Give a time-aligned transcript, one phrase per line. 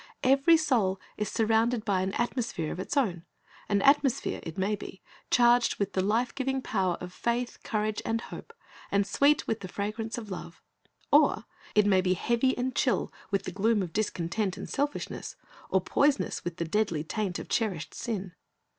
[0.23, 3.23] Every soul is surrounded by an atmosphere of its own,—
[3.69, 8.19] an atmosphere, it may be, charged with the life giving power of faith, courage, and
[8.19, 8.51] hope,
[8.89, 10.63] and sweet with the fragrance of love.
[11.11, 11.45] Or
[11.75, 15.35] it may be heavy and chill with the gloom of dis content and selfishness,
[15.69, 18.33] or poisonous with the deadly taint of cherished sin.